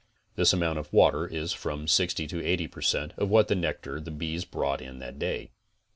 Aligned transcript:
This 0.33 0.51
amount 0.51 0.79
of 0.79 0.91
water 0.91 1.27
is 1.27 1.53
from 1.53 1.87
60 1.87 2.25
to 2.25 2.43
80 2.43 2.67
per 2.69 2.81
cent 2.81 3.13
of 3.19 3.29
what 3.29 3.51
nectar 3.51 3.99
the 4.01 4.09
bees 4.09 4.45
brought 4.45 4.81
in 4.81 4.97
that 4.97 5.19
day. 5.19 5.51